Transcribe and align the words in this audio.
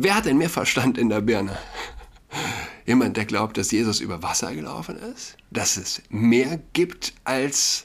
Wer 0.00 0.14
hat 0.14 0.26
denn 0.26 0.38
mehr 0.38 0.48
Verstand 0.48 0.96
in 0.96 1.08
der 1.08 1.20
Birne? 1.20 1.58
Jemand, 2.86 3.16
der 3.16 3.24
glaubt, 3.24 3.56
dass 3.56 3.72
Jesus 3.72 3.98
über 3.98 4.22
Wasser 4.22 4.54
gelaufen 4.54 4.96
ist? 4.96 5.36
Dass 5.50 5.76
es 5.76 6.02
mehr 6.08 6.60
gibt 6.72 7.14
als 7.24 7.84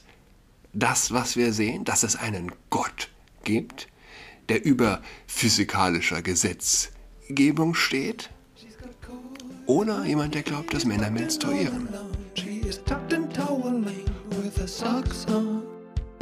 das, 0.72 1.12
was 1.12 1.36
wir 1.36 1.52
sehen? 1.52 1.84
Dass 1.84 2.04
es 2.04 2.14
einen 2.14 2.52
Gott 2.70 3.10
gibt, 3.42 3.88
der 4.48 4.64
über 4.64 5.02
physikalischer 5.26 6.22
Gesetzgebung 6.22 7.74
steht? 7.74 8.30
Oder 9.66 10.04
jemand, 10.04 10.36
der 10.36 10.42
glaubt, 10.42 10.72
dass 10.72 10.84
Männer 10.84 11.10
menstruieren? 11.10 11.88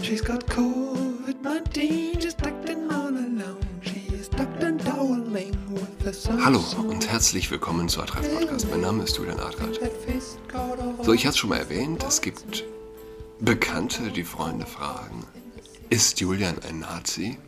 She's 0.02 0.24
got 0.24 0.44
COVID-19, 0.48 2.18
just 2.18 2.42
acting 2.42 2.90
all 2.90 3.14
alone. 3.14 3.62
Hallo 6.04 6.60
und 6.88 7.08
herzlich 7.08 7.48
willkommen 7.52 7.88
zu 7.88 8.02
Adrat 8.02 8.28
Podcast. 8.34 8.66
Mein 8.68 8.80
Name 8.80 9.04
ist 9.04 9.16
Julian 9.18 9.38
Adrat. 9.38 9.78
So, 11.00 11.12
ich 11.12 11.24
hatte 11.24 11.34
es 11.34 11.38
schon 11.38 11.50
mal 11.50 11.58
erwähnt, 11.60 12.02
es 12.02 12.20
gibt 12.20 12.64
Bekannte, 13.38 14.10
die 14.10 14.24
Freunde 14.24 14.66
fragen, 14.66 15.24
ist 15.90 16.18
Julian 16.18 16.56
ein 16.68 16.80
Nazi? 16.80 17.38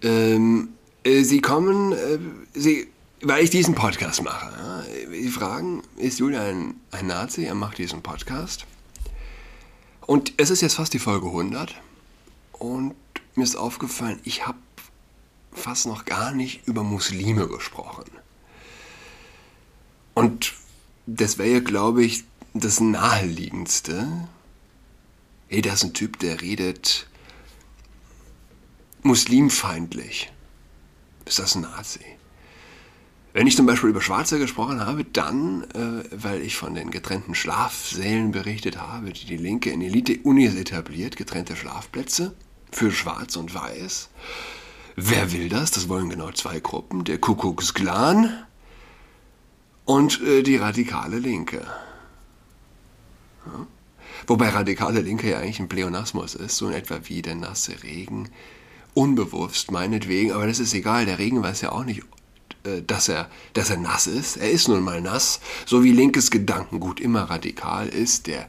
Ähm, 0.00 0.70
äh, 1.04 1.22
sie 1.22 1.42
kommen, 1.42 1.92
äh, 1.92 2.18
sie, 2.54 2.88
weil 3.20 3.44
ich 3.44 3.50
diesen 3.50 3.74
Podcast 3.74 4.22
mache. 4.22 4.50
Ja, 4.56 4.82
sie 5.10 5.28
fragen, 5.28 5.82
ist 5.98 6.18
Julian 6.18 6.46
ein, 6.46 6.80
ein 6.92 7.06
Nazi? 7.08 7.44
Er 7.44 7.54
macht 7.54 7.76
diesen 7.76 8.00
Podcast. 8.00 8.64
Und 10.06 10.32
es 10.38 10.48
ist 10.48 10.62
jetzt 10.62 10.76
fast 10.76 10.94
die 10.94 10.98
Folge 10.98 11.26
100. 11.26 11.74
Und 12.52 12.94
mir 13.34 13.44
ist 13.44 13.56
aufgefallen, 13.56 14.18
ich 14.24 14.46
habe 14.46 14.56
fast 15.56 15.86
noch 15.86 16.04
gar 16.04 16.32
nicht 16.32 16.66
über 16.66 16.82
Muslime 16.82 17.48
gesprochen. 17.48 18.04
Und 20.14 20.54
das 21.06 21.38
wäre 21.38 21.50
ja, 21.50 21.60
glaube 21.60 22.04
ich, 22.04 22.24
das 22.54 22.80
naheliegendste. 22.80 24.28
Hey, 25.48 25.62
da 25.62 25.74
ist 25.74 25.84
ein 25.84 25.94
Typ, 25.94 26.18
der 26.18 26.40
redet 26.40 27.06
muslimfeindlich. 29.02 30.32
Ist 31.24 31.38
das 31.38 31.54
ein 31.54 31.62
Nazi? 31.62 32.00
Wenn 33.32 33.46
ich 33.46 33.54
zum 33.54 33.66
Beispiel 33.66 33.90
über 33.90 34.00
Schwarze 34.00 34.38
gesprochen 34.38 34.80
habe, 34.80 35.04
dann, 35.04 35.64
äh, 35.74 36.04
weil 36.10 36.40
ich 36.40 36.56
von 36.56 36.74
den 36.74 36.90
getrennten 36.90 37.34
Schlafsälen 37.34 38.32
berichtet 38.32 38.78
habe, 38.78 39.12
die 39.12 39.26
die 39.26 39.36
Linke 39.36 39.70
in 39.70 39.82
Elite-Unis 39.82 40.54
etabliert, 40.54 41.16
getrennte 41.16 41.54
Schlafplätze 41.54 42.34
für 42.72 42.90
Schwarz 42.90 43.36
und 43.36 43.52
Weiß. 43.54 44.08
Wer 44.96 45.30
will 45.32 45.50
das? 45.50 45.70
Das 45.70 45.90
wollen 45.90 46.08
genau 46.08 46.30
zwei 46.32 46.58
Gruppen. 46.58 47.04
Der 47.04 47.18
Kuckucksklan 47.18 48.46
und 49.84 50.22
äh, 50.22 50.42
die 50.42 50.56
radikale 50.56 51.18
Linke. 51.18 51.66
Ja? 53.44 53.66
Wobei 54.26 54.48
radikale 54.48 55.00
Linke 55.00 55.30
ja 55.30 55.38
eigentlich 55.38 55.60
ein 55.60 55.68
Pleonasmus 55.68 56.34
ist, 56.34 56.56
so 56.56 56.68
in 56.68 56.72
etwa 56.72 56.98
wie 57.04 57.20
der 57.20 57.34
nasse 57.34 57.82
Regen. 57.82 58.30
Unbewusst, 58.94 59.70
meinetwegen, 59.70 60.32
aber 60.32 60.46
das 60.46 60.58
ist 60.58 60.72
egal. 60.72 61.04
Der 61.04 61.18
Regen 61.18 61.42
weiß 61.42 61.60
ja 61.60 61.72
auch 61.72 61.84
nicht, 61.84 62.02
äh, 62.64 62.80
dass 62.80 63.08
er, 63.08 63.28
dass 63.52 63.68
er 63.68 63.76
nass 63.76 64.06
ist. 64.06 64.38
Er 64.38 64.50
ist 64.50 64.66
nun 64.66 64.82
mal 64.82 65.02
nass, 65.02 65.40
so 65.66 65.84
wie 65.84 65.92
linkes 65.92 66.30
Gedankengut 66.30 67.00
immer 67.00 67.24
radikal 67.24 67.86
ist. 67.86 68.28
Der 68.28 68.48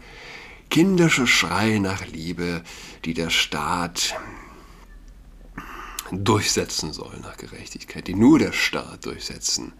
kindische 0.69 1.27
Schrei 1.27 1.79
nach 1.79 2.07
Liebe, 2.07 2.63
die 3.03 3.13
der 3.13 3.29
Staat 3.29 4.15
durchsetzen 6.11 6.93
soll 6.93 7.17
nach 7.21 7.37
Gerechtigkeit, 7.37 8.07
die 8.07 8.15
nur 8.15 8.39
der 8.39 8.53
Staat 8.53 9.05
durchsetzen 9.05 9.73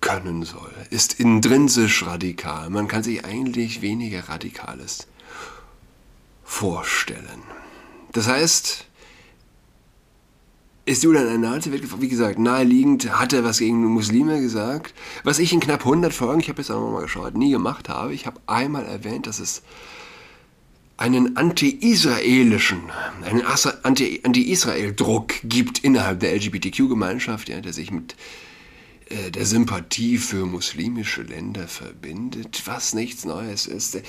können 0.00 0.42
soll, 0.42 0.72
ist 0.90 1.18
intrinsisch 1.18 2.04
radikal. 2.04 2.68
Man 2.68 2.88
kann 2.88 3.02
sich 3.02 3.24
eigentlich 3.24 3.80
weniger 3.80 4.28
Radikales 4.28 5.06
vorstellen. 6.42 7.42
Das 8.12 8.28
heißt, 8.28 8.84
ist 10.86 11.02
Julian 11.02 11.40
Nazi? 11.40 11.72
Wie 11.72 12.08
gesagt, 12.08 12.38
naheliegend 12.38 13.18
hat 13.18 13.32
er 13.32 13.42
was 13.42 13.58
gegen 13.58 13.82
Muslime 13.86 14.42
gesagt. 14.42 14.92
Was 15.22 15.38
ich 15.38 15.54
in 15.54 15.60
knapp 15.60 15.80
100 15.80 16.12
Folgen, 16.12 16.40
ich 16.40 16.50
habe 16.50 16.60
jetzt 16.60 16.70
auch 16.70 16.92
mal 16.92 17.00
geschaut, 17.00 17.34
nie 17.34 17.50
gemacht 17.50 17.88
habe. 17.88 18.12
Ich 18.12 18.26
habe 18.26 18.38
einmal 18.46 18.84
erwähnt, 18.84 19.26
dass 19.26 19.38
es 19.38 19.62
einen 20.96 21.36
anti-israelischen, 21.36 22.82
einen 23.22 23.42
Anti-Israel-Druck 23.42 25.34
gibt 25.42 25.80
innerhalb 25.80 26.20
der 26.20 26.34
LGBTQ-Gemeinschaft, 26.36 27.48
ja, 27.48 27.60
der 27.60 27.72
sich 27.72 27.90
mit 27.90 28.14
äh, 29.08 29.30
der 29.30 29.44
Sympathie 29.44 30.18
für 30.18 30.46
muslimische 30.46 31.22
Länder 31.22 31.66
verbindet, 31.66 32.62
was 32.66 32.94
nichts 32.94 33.24
Neues 33.24 33.66
ist. 33.66 34.00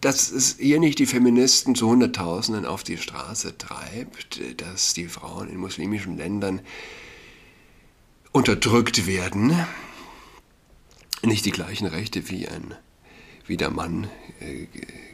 Dass 0.00 0.30
es 0.30 0.56
hier 0.58 0.80
nicht 0.80 0.98
die 0.98 1.06
Feministen 1.06 1.74
zu 1.74 1.88
Hunderttausenden 1.88 2.64
auf 2.64 2.82
die 2.82 2.96
Straße 2.96 3.56
treibt, 3.58 4.40
dass 4.56 4.94
die 4.94 5.06
Frauen 5.06 5.48
in 5.48 5.58
muslimischen 5.58 6.16
Ländern 6.16 6.60
unterdrückt 8.32 9.06
werden, 9.06 9.54
nicht 11.22 11.44
die 11.44 11.52
gleichen 11.52 11.86
Rechte 11.86 12.28
wie 12.30 12.48
ein 12.48 12.74
wie 13.46 13.56
der 13.56 13.70
Mann 13.70 14.08
äh, 14.40 14.66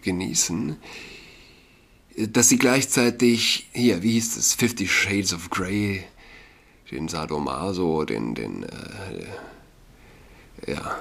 genießen, 0.02 0.76
dass 2.16 2.48
sie 2.48 2.58
gleichzeitig, 2.58 3.68
hier, 3.72 4.02
wie 4.02 4.12
hieß 4.12 4.36
es, 4.36 4.54
Fifty 4.54 4.88
Shades 4.88 5.32
of 5.32 5.50
Grey, 5.50 6.02
den 6.90 7.08
Sadomaso, 7.08 8.04
den, 8.04 8.34
den, 8.34 8.64
äh, 8.64 9.26
ja, 10.72 10.98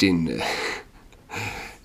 den, 0.00 0.28
äh, 0.28 0.40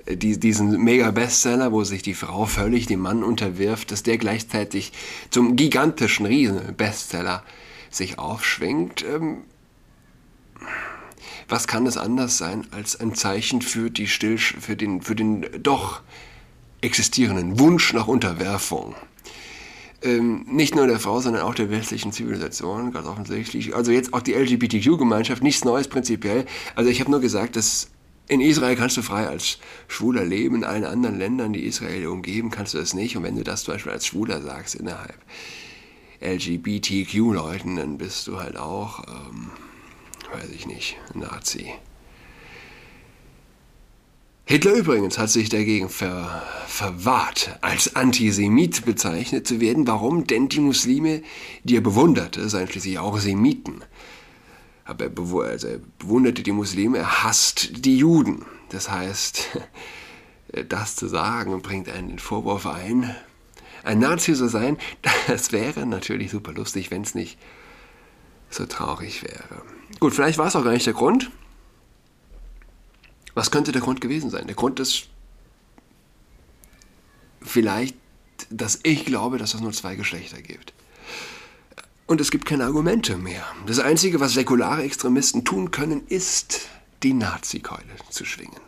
die, 0.15 0.39
diesen 0.39 0.83
Mega-Bestseller, 0.83 1.71
wo 1.71 1.83
sich 1.83 2.01
die 2.01 2.13
Frau 2.13 2.45
völlig 2.45 2.85
dem 2.87 2.99
Mann 3.01 3.23
unterwirft, 3.23 3.91
dass 3.91 4.03
der 4.03 4.17
gleichzeitig 4.17 4.91
zum 5.29 5.55
gigantischen 5.55 6.25
Riesen-Bestseller 6.25 7.43
sich 7.89 8.19
aufschwingt. 8.19 9.03
Ähm, 9.03 9.43
was 11.47 11.67
kann 11.67 11.85
es 11.85 11.97
anders 11.97 12.37
sein 12.37 12.67
als 12.71 12.99
ein 12.99 13.15
Zeichen 13.15 13.61
für, 13.61 13.89
die 13.89 14.07
Still, 14.07 14.37
für, 14.37 14.75
den, 14.75 15.01
für 15.01 15.15
den 15.15 15.45
doch 15.61 16.01
existierenden 16.81 17.59
Wunsch 17.59 17.93
nach 17.93 18.07
Unterwerfung? 18.07 18.95
Ähm, 20.03 20.45
nicht 20.47 20.75
nur 20.75 20.85
der 20.87 20.99
Frau, 20.99 21.21
sondern 21.21 21.41
auch 21.41 21.55
der 21.55 21.71
westlichen 21.71 22.11
Zivilisation, 22.11 22.91
ganz 22.91 23.07
offensichtlich. 23.07 23.75
Also 23.75 23.91
jetzt 23.91 24.13
auch 24.13 24.21
die 24.21 24.33
LGBTQ-Gemeinschaft, 24.33 25.41
nichts 25.41 25.63
Neues 25.63 25.87
prinzipiell. 25.87 26.45
Also 26.75 26.89
ich 26.89 26.99
habe 26.99 27.09
nur 27.09 27.21
gesagt, 27.21 27.55
dass 27.55 27.89
in 28.27 28.41
Israel 28.41 28.75
kannst 28.75 28.97
du 28.97 29.01
frei 29.01 29.27
als 29.27 29.57
Schwuler 29.87 30.25
leben, 30.25 30.57
in 30.57 30.63
allen 30.65 30.83
anderen 30.83 31.17
Ländern, 31.17 31.53
die 31.53 31.65
Israel 31.65 32.07
umgeben, 32.07 32.51
kannst 32.51 32.73
du 32.73 32.77
das 32.77 32.93
nicht. 32.93 33.15
Und 33.15 33.23
wenn 33.23 33.37
du 33.37 33.43
das 33.43 33.63
zum 33.63 33.73
Beispiel 33.73 33.93
als 33.93 34.05
Schwuler 34.05 34.41
sagst 34.41 34.75
innerhalb 34.75 35.17
LGBTQ-Leuten, 36.19 37.77
dann 37.77 37.97
bist 37.97 38.27
du 38.27 38.39
halt 38.39 38.57
auch... 38.57 39.03
Ähm, 39.07 39.49
weiß 40.31 40.49
ich 40.49 40.67
nicht, 40.67 40.97
Nazi. 41.13 41.73
Hitler 44.49 44.75
übrigens 44.75 45.17
hat 45.17 45.29
sich 45.29 45.49
dagegen 45.49 45.89
ver, 45.89 46.41
verwahrt, 46.67 47.57
als 47.59 47.97
Antisemit 47.97 48.85
bezeichnet 48.85 49.45
zu 49.45 49.59
werden. 49.59 49.85
Warum? 49.87 50.25
Denn 50.25 50.47
die 50.47 50.61
Muslime, 50.61 51.21
die 51.65 51.75
er 51.75 51.81
bewunderte, 51.81 52.47
seien 52.47 52.69
schließlich 52.69 52.97
auch 52.97 53.17
Semiten. 53.17 53.81
Aber 54.85 55.03
er, 55.03 55.09
bew 55.09 55.41
also 55.41 55.67
er 55.67 55.79
bewunderte 55.99 56.43
die 56.43 56.53
Muslime, 56.53 56.99
er 56.99 57.23
hasst 57.23 57.85
die 57.85 57.97
Juden. 57.97 58.45
Das 58.69 58.89
heißt, 58.89 59.59
das 60.69 60.95
zu 60.95 61.07
sagen 61.09 61.61
bringt 61.61 61.89
einen 61.89 62.07
den 62.07 62.19
Vorwurf 62.19 62.67
ein, 62.67 63.13
ein 63.83 63.99
Nazi 63.99 64.33
zu 64.33 64.47
sein, 64.47 64.77
das 65.27 65.51
wäre 65.51 65.85
natürlich 65.85 66.31
super 66.31 66.53
lustig, 66.53 66.89
wenn 66.89 67.01
es 67.01 67.15
nicht 67.15 67.37
so 68.49 68.65
traurig 68.65 69.23
wäre. 69.23 69.61
Gut, 69.99 70.13
vielleicht 70.13 70.37
war 70.37 70.47
es 70.47 70.55
auch 70.55 70.63
gar 70.63 70.71
nicht 70.71 70.85
der 70.85 70.93
Grund. 70.93 71.31
Was 73.33 73.51
könnte 73.51 73.71
der 73.71 73.81
Grund 73.81 74.01
gewesen 74.01 74.29
sein? 74.29 74.47
Der 74.47 74.55
Grund 74.55 74.79
ist 74.79 75.07
vielleicht, 77.41 77.95
dass 78.49 78.79
ich 78.83 79.05
glaube, 79.05 79.37
dass 79.37 79.53
es 79.53 79.61
nur 79.61 79.73
zwei 79.73 79.95
Geschlechter 79.95 80.41
gibt. 80.41 80.73
Und 82.05 82.21
es 82.21 82.31
gibt 82.31 82.45
keine 82.45 82.65
Argumente 82.65 83.17
mehr. 83.17 83.43
Das 83.65 83.79
Einzige, 83.79 84.19
was 84.19 84.33
säkulare 84.33 84.83
Extremisten 84.83 85.43
tun 85.43 85.71
können, 85.71 86.07
ist, 86.07 86.67
die 87.03 87.13
Nazi-Keule 87.13 87.83
zu 88.09 88.25
schwingen. 88.25 88.61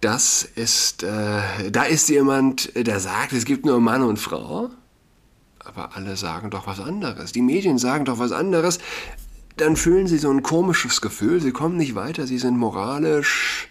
Das 0.00 0.42
ist, 0.42 1.02
äh, 1.02 1.70
da 1.70 1.84
ist 1.84 2.08
jemand, 2.08 2.74
der 2.74 3.00
sagt, 3.00 3.32
es 3.32 3.44
gibt 3.44 3.64
nur 3.64 3.80
Mann 3.80 4.02
und 4.02 4.18
Frau 4.18 4.70
aber 5.64 5.96
alle 5.96 6.16
sagen 6.16 6.50
doch 6.50 6.66
was 6.66 6.80
anderes. 6.80 7.32
Die 7.32 7.42
Medien 7.42 7.78
sagen 7.78 8.04
doch 8.04 8.18
was 8.18 8.32
anderes. 8.32 8.78
Dann 9.56 9.76
fühlen 9.76 10.06
sie 10.06 10.18
so 10.18 10.30
ein 10.30 10.42
komisches 10.42 11.00
Gefühl, 11.00 11.40
sie 11.40 11.52
kommen 11.52 11.76
nicht 11.76 11.94
weiter, 11.94 12.26
sie 12.26 12.38
sind 12.38 12.58
moralisch 12.58 13.68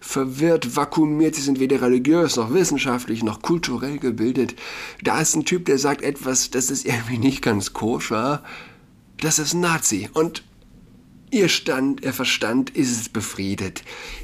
verwirrt, 0.00 0.76
vakuumiert. 0.76 1.34
Sie 1.34 1.42
sind 1.42 1.60
weder 1.60 1.82
religiös 1.82 2.36
noch 2.36 2.52
wissenschaftlich 2.52 3.22
noch 3.22 3.42
kulturell 3.42 3.98
gebildet. 3.98 4.54
Da 5.02 5.20
ist 5.20 5.34
ein 5.34 5.44
Typ, 5.44 5.64
der 5.66 5.78
sagt 5.78 6.02
etwas, 6.02 6.50
das 6.50 6.70
ist 6.70 6.84
irgendwie 6.86 7.18
nicht 7.18 7.42
ganz 7.42 7.72
koscher. 7.72 8.42
Das 9.20 9.38
ist 9.38 9.54
Nazi. 9.54 10.08
Und 10.12 10.44
ihr 11.30 11.48
Stand, 11.48 12.02
ihr 12.02 12.12
Verstand 12.12 12.70
ist 12.70 13.12
befriedet. 13.12 13.82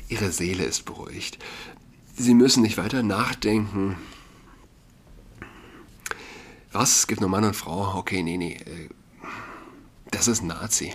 Ihre 0.09 0.31
Seele 0.31 0.65
ist 0.65 0.85
beruhigt. 0.85 1.39
Sie 2.17 2.35
müssen 2.35 2.63
nicht 2.63 2.79
weiter 2.79 3.03
nachdenken. 3.03 3.97
Was? 6.73 6.99
Es 6.99 7.07
gibt 7.07 7.21
nur 7.21 7.31
Mann 7.31 7.45
und 7.45 7.57
Frau? 7.57 7.99
Okay, 7.99 8.23
nee, 8.23 8.37
nee. 8.37 8.59
Das 10.15 10.29
ist 10.29 10.45
Nazi. 10.45 10.95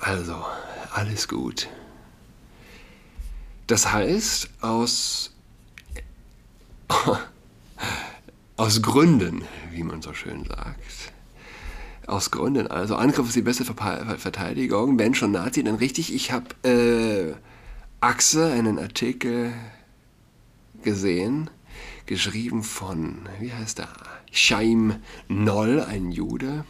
Also, 0.00 0.36
alles 0.92 1.26
gut. 1.28 1.66
Das 3.68 3.90
heißt, 3.90 4.50
aus, 4.60 5.34
aus 8.58 8.82
Gründen, 8.82 9.46
wie 9.70 9.82
man 9.82 10.02
so 10.02 10.12
schön 10.12 10.44
sagt, 10.44 11.12
aus 12.06 12.30
Gründen, 12.30 12.66
also 12.66 12.96
Angriff 12.96 13.28
ist 13.28 13.36
die 13.36 13.42
beste 13.42 13.64
Verteidigung, 13.64 14.98
wenn 14.98 15.14
schon 15.14 15.32
Nazi, 15.32 15.64
dann 15.64 15.76
richtig. 15.76 16.12
Ich 16.12 16.32
habe 16.32 16.68
äh, 16.68 17.34
Achse, 18.02 18.52
einen 18.52 18.78
Artikel 18.78 19.54
gesehen, 20.82 21.48
geschrieben 22.04 22.62
von, 22.62 23.26
wie 23.38 23.54
heißt 23.54 23.78
er, 23.78 23.88
Chaim 24.32 24.96
Noll, 25.28 25.80
ein 25.80 26.12
Jude, 26.12 26.66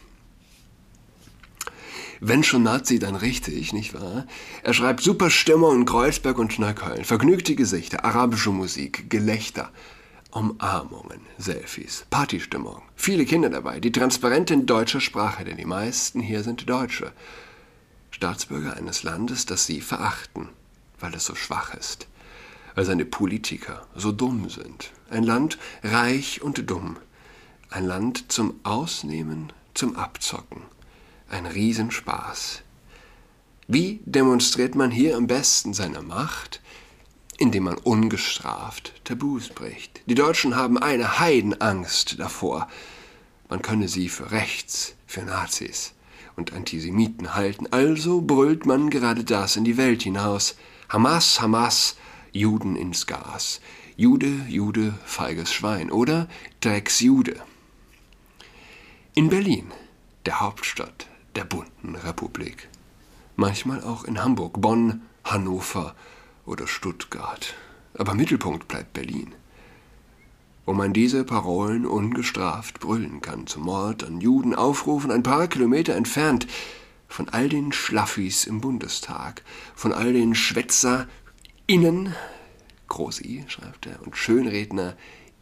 wenn 2.23 2.43
schon 2.43 2.61
Nazi, 2.61 2.99
dann 2.99 3.15
richtig, 3.15 3.73
nicht 3.73 3.95
wahr? 3.95 4.27
Er 4.61 4.75
schreibt 4.75 5.01
super 5.01 5.31
Stimmung 5.31 5.75
in 5.75 5.85
Kreuzberg 5.85 6.37
und 6.37 6.59
Neukölln, 6.59 7.03
vergnügte 7.03 7.55
Gesichter, 7.55 8.05
arabische 8.05 8.51
Musik, 8.51 9.09
Gelächter, 9.09 9.71
Umarmungen, 10.29 11.21
Selfies, 11.39 12.05
Partystimmung, 12.11 12.83
viele 12.95 13.25
Kinder 13.25 13.49
dabei, 13.49 13.79
die 13.79 13.91
Transparente 13.91 14.53
in 14.53 14.67
deutscher 14.67 15.01
Sprache, 15.01 15.43
denn 15.43 15.57
die 15.57 15.65
meisten 15.65 16.21
hier 16.21 16.43
sind 16.43 16.69
Deutsche. 16.69 17.11
Staatsbürger 18.11 18.77
eines 18.77 19.01
Landes, 19.01 19.47
das 19.47 19.65
sie 19.65 19.81
verachten, 19.81 20.49
weil 20.99 21.15
es 21.15 21.25
so 21.25 21.33
schwach 21.33 21.73
ist, 21.73 22.07
weil 22.75 22.85
seine 22.85 23.05
Politiker 23.05 23.87
so 23.95 24.11
dumm 24.11 24.47
sind. 24.47 24.91
Ein 25.09 25.23
Land 25.23 25.57
reich 25.83 26.43
und 26.43 26.69
dumm. 26.69 26.97
Ein 27.71 27.85
Land 27.87 28.31
zum 28.31 28.59
Ausnehmen, 28.61 29.51
zum 29.73 29.95
Abzocken 29.95 30.61
ein 31.31 31.45
Riesenspaß. 31.45 32.63
Wie 33.67 34.01
demonstriert 34.05 34.75
man 34.75 34.91
hier 34.91 35.15
am 35.15 35.27
besten 35.27 35.73
seine 35.73 36.01
Macht? 36.01 36.61
Indem 37.37 37.63
man 37.63 37.77
ungestraft 37.77 38.93
Tabus 39.05 39.49
bricht. 39.49 40.01
Die 40.05 40.15
Deutschen 40.15 40.55
haben 40.55 40.77
eine 40.77 41.19
Heidenangst 41.19 42.19
davor. 42.19 42.67
Man 43.49 43.61
könne 43.61 43.87
sie 43.87 44.09
für 44.09 44.31
rechts, 44.31 44.95
für 45.07 45.23
Nazis 45.23 45.93
und 46.35 46.53
Antisemiten 46.53 47.33
halten. 47.33 47.67
Also 47.71 48.21
brüllt 48.21 48.65
man 48.65 48.89
gerade 48.89 49.23
das 49.23 49.55
in 49.55 49.63
die 49.63 49.77
Welt 49.77 50.03
hinaus. 50.03 50.55
Hamas, 50.89 51.41
Hamas, 51.41 51.95
Juden 52.31 52.75
ins 52.75 53.07
Gas. 53.07 53.61
Jude, 53.95 54.45
Jude, 54.47 54.93
feiges 55.05 55.51
Schwein. 55.53 55.91
Oder 55.91 56.27
Drecksjude. 56.59 57.41
In 59.15 59.29
Berlin, 59.29 59.71
der 60.25 60.39
Hauptstadt 60.39 61.07
der 61.35 61.45
bunten 61.45 61.95
Republik. 61.95 62.69
Manchmal 63.35 63.83
auch 63.83 64.03
in 64.03 64.23
Hamburg, 64.23 64.61
Bonn, 64.61 65.01
Hannover 65.23 65.95
oder 66.45 66.67
Stuttgart. 66.67 67.53
Aber 67.93 68.13
Mittelpunkt 68.13 68.67
bleibt 68.67 68.93
Berlin, 68.93 69.33
wo 70.65 70.73
man 70.73 70.93
diese 70.93 71.23
Parolen 71.23 71.85
ungestraft 71.85 72.79
brüllen 72.79 73.21
kann, 73.21 73.47
zum 73.47 73.63
Mord 73.63 74.03
an 74.03 74.21
Juden 74.21 74.55
aufrufen, 74.55 75.11
ein 75.11 75.23
paar 75.23 75.47
Kilometer 75.47 75.95
entfernt 75.95 76.47
von 77.07 77.27
all 77.29 77.49
den 77.49 77.71
Schlaffis 77.71 78.45
im 78.45 78.61
Bundestag, 78.61 79.43
von 79.75 79.91
all 79.91 80.13
den 80.13 80.33
Schwätzer 80.33 81.07
innen, 81.67 82.15
Groß-I 82.87 83.45
schreibt 83.47 83.85
er, 83.85 84.01
und 84.01 84.17
Schönredner 84.17 84.95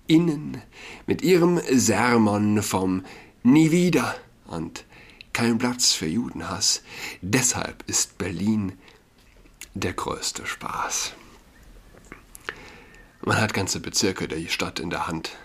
innen, 0.08 0.62
mit 1.06 1.22
ihrem 1.22 1.60
Sermon 1.72 2.64
vom 2.64 3.06
Nie 3.44 3.72
wieder 3.72 4.16
und 4.48 4.86
kein 5.40 5.58
Platz 5.58 5.94
für 5.94 6.06
Judenhass. 6.06 6.82
Deshalb 7.22 7.86
ist 7.88 8.18
Berlin 8.18 8.74
der 9.74 9.94
größte 9.94 10.46
Spaß. 10.46 11.14
Man 13.22 13.40
hat 13.40 13.54
ganze 13.54 13.80
Bezirke 13.80 14.28
der 14.28 14.46
Stadt 14.50 14.82
in 14.82 14.90
der 14.90 15.08
Hand. 15.08 15.38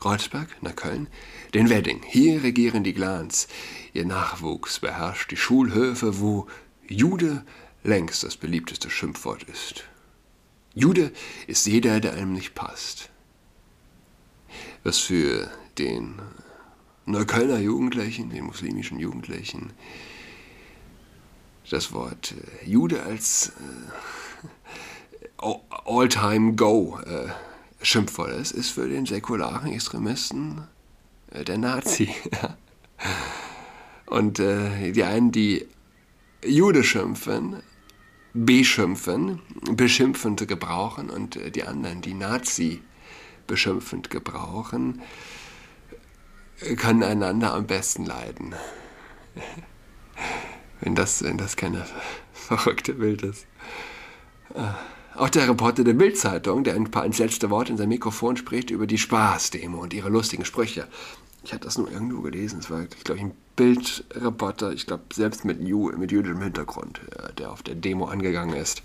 Kreuzberg, 0.00 0.62
Neukölln, 0.62 1.06
den 1.54 1.70
Wedding. 1.70 2.02
Hier 2.06 2.42
regieren 2.42 2.84
die 2.84 2.92
Glans. 2.92 3.48
Ihr 3.94 4.04
Nachwuchs 4.04 4.80
beherrscht 4.80 5.30
die 5.30 5.38
Schulhöfe, 5.38 6.20
wo 6.20 6.46
Jude 6.86 7.46
längst 7.84 8.24
das 8.24 8.36
beliebteste 8.36 8.90
Schimpfwort 8.90 9.44
ist. 9.44 9.84
Jude 10.74 11.10
ist 11.46 11.66
jeder, 11.66 12.00
der 12.00 12.12
einem 12.12 12.34
nicht 12.34 12.54
passt. 12.54 13.08
Was 14.84 14.98
für 14.98 15.50
den 15.78 16.20
Neuköllner 17.06 17.58
Jugendlichen, 17.58 18.30
den 18.30 18.44
muslimischen 18.44 18.98
Jugendlichen, 18.98 19.72
das 21.70 21.92
Wort 21.92 22.34
äh, 22.62 22.68
Jude 22.68 23.02
als 23.02 23.52
äh, 25.40 25.46
All-Time-Go 25.84 26.98
äh, 27.04 27.28
ist, 28.40 28.52
ist 28.52 28.70
für 28.70 28.88
den 28.88 29.06
säkularen 29.06 29.72
Extremisten 29.72 30.62
äh, 31.30 31.44
der 31.44 31.58
Nazi. 31.58 32.08
Und 34.06 34.38
äh, 34.38 34.92
die 34.92 35.04
einen, 35.04 35.32
die 35.32 35.66
Jude 36.44 36.84
schimpfen, 36.84 37.62
beschimpfen, 38.34 39.40
beschimpfend 39.70 40.46
gebrauchen 40.46 41.08
und 41.08 41.36
äh, 41.36 41.50
die 41.50 41.64
anderen, 41.64 42.02
die 42.02 42.14
Nazi 42.14 42.82
beschimpfend 43.46 44.10
gebrauchen, 44.10 45.00
können 46.76 47.02
einander 47.02 47.54
am 47.54 47.66
besten 47.66 48.04
leiden. 48.04 48.54
wenn, 50.80 50.94
das, 50.94 51.22
wenn 51.22 51.38
das 51.38 51.56
keine 51.56 51.86
verrückte 52.32 52.94
Bild 52.94 53.22
ist. 53.22 53.46
Äh, 54.54 54.72
auch 55.14 55.28
der 55.28 55.48
Reporter 55.48 55.84
der 55.84 55.92
Bildzeitung, 55.92 56.64
der 56.64 56.74
ein 56.74 56.90
paar 56.90 57.04
ins 57.04 57.18
letzte 57.18 57.50
Wort 57.50 57.68
in 57.68 57.76
sein 57.76 57.88
Mikrofon 57.88 58.36
spricht 58.36 58.70
über 58.70 58.86
die 58.86 58.98
Spaßdemo 58.98 59.78
und 59.78 59.92
ihre 59.92 60.08
lustigen 60.08 60.44
Sprüche. 60.44 60.88
Ich 61.44 61.52
hatte 61.52 61.64
das 61.64 61.76
nur 61.76 61.90
irgendwo 61.90 62.22
gelesen. 62.22 62.60
Es 62.60 62.70
war, 62.70 62.82
ich 62.82 63.04
glaube, 63.04 63.20
ein 63.20 63.34
Bildreporter, 63.56 64.72
ich 64.72 64.86
glaube, 64.86 65.04
selbst 65.12 65.44
mit, 65.44 65.60
mit 65.60 66.12
jüdischem 66.12 66.40
Hintergrund, 66.40 67.00
äh, 67.16 67.32
der 67.34 67.52
auf 67.52 67.62
der 67.62 67.74
Demo 67.74 68.06
angegangen 68.06 68.56
ist, 68.56 68.82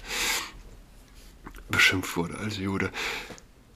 beschimpft 1.70 2.18
wurde 2.18 2.38
als 2.38 2.58
Jude. 2.58 2.92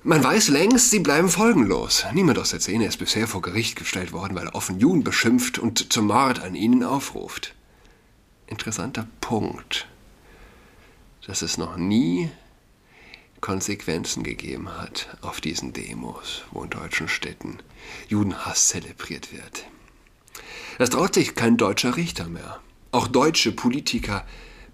Man 0.04 0.24
weiß 0.24 0.48
längst, 0.48 0.90
sie 0.90 1.00
bleiben 1.00 1.30
folgenlos. 1.30 2.06
Niemand 2.14 2.40
aus 2.40 2.50
der 2.50 2.60
Szene 2.60 2.88
ist 2.88 2.98
bisher 2.98 3.28
vor 3.28 3.44
Gericht 3.44 3.76
gestellt 3.76 4.14
worden, 4.14 4.34
weil 4.34 4.48
er 4.48 4.56
offen 4.56 4.80
Juden 4.80 5.04
beschimpft 5.04 5.60
und 5.60 5.94
zum 5.94 6.08
Mord 6.08 6.40
an 6.40 6.56
ihnen 6.56 6.84
aufruft. 6.84 7.54
Interessanter 8.48 9.08
Punkt, 9.22 9.88
dass 11.28 11.44
es 11.44 11.60
noch 11.60 11.78
nie 11.78 12.32
Konsequenzen 13.42 14.24
gegeben 14.24 14.76
hat 14.76 15.18
auf 15.22 15.40
diesen 15.40 15.72
Demos, 15.72 16.46
wo 16.50 16.64
in 16.64 16.72
deutschen 16.72 17.08
Städten 17.08 17.60
Judenhass 18.08 18.70
zelebriert 18.70 19.32
wird. 19.32 19.68
Das 20.80 20.90
traut 20.90 21.14
sich 21.14 21.36
kein 21.36 21.58
deutscher 21.58 21.96
Richter 21.96 22.28
mehr. 22.28 22.60
Auch 22.92 23.08
deutsche 23.08 23.52
Politiker 23.52 24.26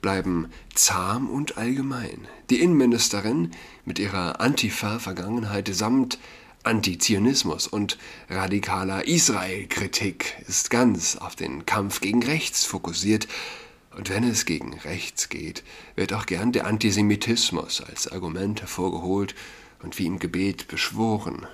bleiben 0.01 0.49
zahm 0.73 1.29
und 1.29 1.57
allgemein. 1.57 2.27
Die 2.49 2.61
Innenministerin 2.61 3.51
mit 3.85 3.99
ihrer 3.99 4.39
Antifa-Vergangenheit 4.39 5.69
samt 5.73 6.19
Antizionismus 6.63 7.67
und 7.67 7.97
radikaler 8.29 9.07
Israel-Kritik 9.07 10.35
ist 10.47 10.69
ganz 10.69 11.15
auf 11.15 11.35
den 11.35 11.65
Kampf 11.65 12.01
gegen 12.01 12.23
rechts 12.23 12.65
fokussiert. 12.65 13.27
Und 13.95 14.09
wenn 14.09 14.23
es 14.23 14.45
gegen 14.45 14.73
rechts 14.79 15.29
geht, 15.29 15.63
wird 15.95 16.13
auch 16.13 16.25
gern 16.25 16.51
der 16.51 16.67
Antisemitismus 16.67 17.81
als 17.81 18.07
Argument 18.07 18.61
hervorgeholt 18.61 19.33
und 19.81 19.97
wie 19.97 20.05
im 20.05 20.19
Gebet 20.19 20.67
beschworen. 20.67 21.47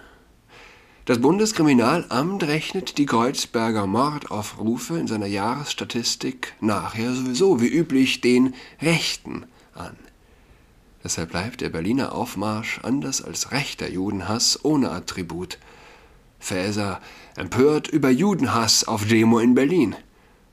Das 1.06 1.20
Bundeskriminalamt 1.20 2.44
rechnet 2.44 2.98
die 2.98 3.06
Kreuzberger 3.06 3.86
Mordaufrufe 3.88 4.98
in 4.98 5.08
seiner 5.08 5.26
Jahresstatistik 5.26 6.54
nachher 6.62 7.14
sowieso 7.14 7.60
wie 7.60 7.68
üblich 7.68 8.22
den 8.22 8.54
Rechten 8.82 9.46
an. 9.76 9.98
Deshalb 11.04 11.32
bleibt 11.32 11.60
der 11.60 11.72
Berliner 11.72 12.16
Aufmarsch 12.16 12.80
anders 12.84 13.22
als 13.22 13.52
rechter 13.52 13.90
Judenhass 13.90 14.64
ohne 14.64 14.92
Attribut. 14.92 15.58
Fäser 16.40 17.02
empört 17.36 17.90
über 17.90 18.10
Judenhass 18.10 18.86
auf 18.88 19.06
Demo 19.06 19.40
in 19.40 19.56
Berlin. 19.56 19.98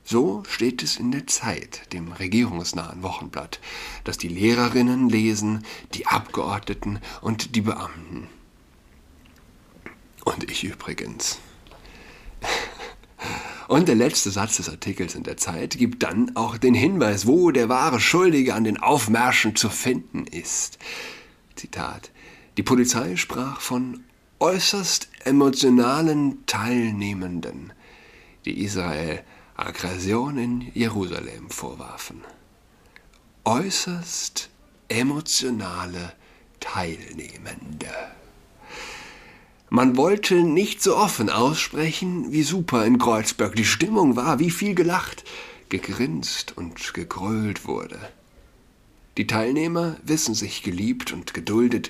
So 0.03 0.43
steht 0.49 0.83
es 0.83 0.97
in 0.97 1.13
der 1.13 1.27
Zeit, 1.27 1.93
dem 1.93 2.11
regierungsnahen 2.11 3.03
Wochenblatt, 3.03 3.61
das 4.03 4.17
die 4.17 4.27
Lehrerinnen 4.27 5.07
lesen, 5.07 5.63
die 5.93 6.07
Abgeordneten 6.07 6.99
und 7.21 7.55
die 7.55 7.61
Beamten. 7.61 8.27
Und 10.25 10.49
ich 10.49 10.63
übrigens. 10.63 11.39
Und 13.67 13.87
der 13.87 13.95
letzte 13.95 14.31
Satz 14.31 14.57
des 14.57 14.69
Artikels 14.69 15.15
in 15.15 15.23
der 15.23 15.37
Zeit 15.37 15.77
gibt 15.77 16.03
dann 16.03 16.35
auch 16.35 16.57
den 16.57 16.73
Hinweis, 16.73 17.25
wo 17.25 17.51
der 17.51 17.69
wahre 17.69 17.99
Schuldige 17.99 18.53
an 18.53 18.65
den 18.65 18.77
Aufmärschen 18.77 19.55
zu 19.55 19.69
finden 19.69 20.27
ist. 20.27 20.77
Zitat. 21.55 22.11
Die 22.57 22.63
Polizei 22.63 23.15
sprach 23.15 23.61
von 23.61 24.03
äußerst 24.39 25.07
emotionalen 25.23 26.45
Teilnehmenden, 26.47 27.71
die 28.43 28.61
Israel 28.63 29.23
Aggression 29.55 30.37
in 30.37 30.71
Jerusalem 30.73 31.49
vorwarfen. 31.49 32.21
Äußerst 33.45 34.49
emotionale 34.89 36.13
Teilnehmende. 36.59 37.87
Man 39.73 39.95
wollte 39.95 40.43
nicht 40.43 40.83
so 40.83 40.97
offen 40.97 41.29
aussprechen, 41.29 42.33
wie 42.33 42.43
super 42.43 42.85
in 42.85 42.97
Kreuzberg 42.97 43.55
die 43.55 43.63
Stimmung 43.63 44.17
war, 44.17 44.37
wie 44.37 44.51
viel 44.51 44.75
gelacht, 44.75 45.23
gegrinst 45.69 46.57
und 46.57 46.93
gegrölt 46.93 47.65
wurde. 47.65 47.97
Die 49.15 49.27
Teilnehmer 49.27 49.95
wissen 50.03 50.35
sich 50.35 50.61
geliebt 50.61 51.13
und 51.13 51.33
geduldet 51.33 51.89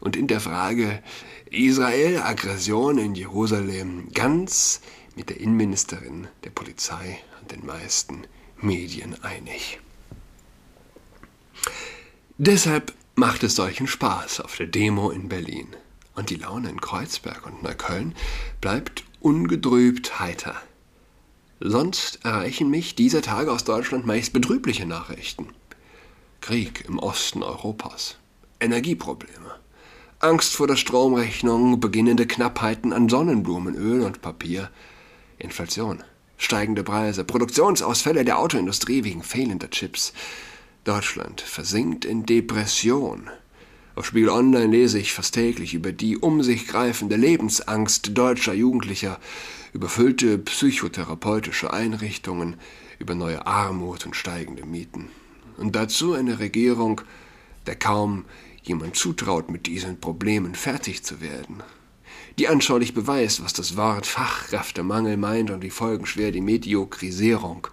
und 0.00 0.16
in 0.16 0.26
der 0.26 0.40
Frage 0.40 1.04
Israel 1.52 2.18
Aggression 2.18 2.98
in 2.98 3.14
Jerusalem 3.14 4.08
ganz 4.12 4.80
mit 5.14 5.30
der 5.30 5.38
Innenministerin, 5.38 6.26
der 6.42 6.50
Polizei 6.50 7.20
und 7.40 7.52
den 7.52 7.64
meisten 7.64 8.24
Medien 8.60 9.22
einig. 9.22 9.78
Deshalb 12.38 12.92
macht 13.14 13.44
es 13.44 13.54
solchen 13.54 13.86
Spaß 13.86 14.40
auf 14.40 14.56
der 14.56 14.66
Demo 14.66 15.10
in 15.10 15.28
Berlin. 15.28 15.68
Und 16.14 16.30
die 16.30 16.36
Laune 16.36 16.68
in 16.70 16.80
Kreuzberg 16.80 17.46
und 17.46 17.62
Neukölln 17.62 18.14
bleibt 18.60 19.04
ungedrübt 19.20 20.20
heiter. 20.20 20.54
Sonst 21.60 22.24
erreichen 22.24 22.70
mich 22.70 22.94
dieser 22.94 23.22
Tage 23.22 23.50
aus 23.50 23.64
Deutschland 23.64 24.06
meist 24.06 24.32
betrübliche 24.32 24.86
Nachrichten. 24.86 25.48
Krieg 26.40 26.84
im 26.86 26.98
Osten 26.98 27.42
Europas, 27.42 28.16
Energieprobleme, 28.60 29.54
Angst 30.20 30.54
vor 30.54 30.66
der 30.66 30.76
Stromrechnung, 30.76 31.80
beginnende 31.80 32.26
Knappheiten 32.26 32.92
an 32.92 33.08
Sonnenblumenöl 33.08 34.02
und 34.02 34.20
Papier, 34.20 34.70
Inflation, 35.38 36.02
steigende 36.36 36.82
Preise, 36.82 37.24
Produktionsausfälle 37.24 38.24
der 38.24 38.38
Autoindustrie 38.38 39.04
wegen 39.04 39.22
fehlender 39.22 39.70
Chips. 39.70 40.12
Deutschland 40.84 41.40
versinkt 41.40 42.04
in 42.04 42.26
Depression. 42.26 43.30
Auf 43.94 44.06
Spiegel 44.06 44.30
Online 44.30 44.66
lese 44.66 44.98
ich 44.98 45.12
fast 45.12 45.34
täglich 45.34 45.74
über 45.74 45.92
die 45.92 46.16
um 46.18 46.42
sich 46.42 46.66
greifende 46.66 47.16
Lebensangst 47.16 48.16
deutscher 48.16 48.54
Jugendlicher, 48.54 49.20
überfüllte 49.72 50.38
psychotherapeutische 50.38 51.72
Einrichtungen, 51.72 52.56
über 52.98 53.14
neue 53.14 53.46
Armut 53.46 54.06
und 54.06 54.16
steigende 54.16 54.64
Mieten. 54.64 55.08
Und 55.56 55.76
dazu 55.76 56.14
eine 56.14 56.38
Regierung, 56.38 57.00
der 57.66 57.76
kaum 57.76 58.24
jemand 58.62 58.96
zutraut, 58.96 59.50
mit 59.50 59.66
diesen 59.66 60.00
Problemen 60.00 60.54
fertig 60.54 61.04
zu 61.04 61.20
werden 61.20 61.62
die 62.38 62.48
anschaulich 62.48 62.94
beweist, 62.94 63.44
was 63.44 63.52
das 63.52 63.76
Wort 63.76 64.06
Fachkräftemangel 64.06 65.16
meint 65.16 65.50
und 65.50 65.62
wie 65.62 65.70
folgenschwer 65.70 66.32
die 66.32 66.40
Mediokrisierung 66.40 67.68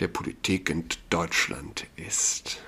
der 0.00 0.08
Politik 0.08 0.70
in 0.70 0.84
Deutschland 1.10 1.86
ist. 1.96 2.58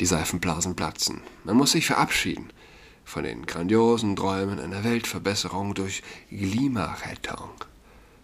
Die 0.00 0.06
Seifenblasen 0.06 0.76
platzen. 0.76 1.22
Man 1.44 1.56
muss 1.56 1.72
sich 1.72 1.86
verabschieden 1.86 2.50
von 3.04 3.24
den 3.24 3.46
grandiosen 3.46 4.16
Träumen 4.16 4.60
einer 4.60 4.84
Weltverbesserung 4.84 5.74
durch 5.74 6.02
Klimarettung, 6.28 7.52